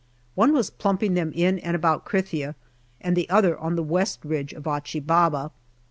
One 0.33 0.51
was 0.51 0.71
plumping 0.71 1.13
them 1.13 1.31
in 1.31 1.59
and 1.59 1.75
about 1.75 2.05
Krithia, 2.05 2.55
and 3.01 3.15
the 3.15 3.29
other 3.29 3.55
on 3.55 3.75
the 3.75 3.83
west 3.83 4.25
ridge 4.25 4.51
of 4.51 4.65
Achi 4.65 4.99
Baba. 4.99 5.51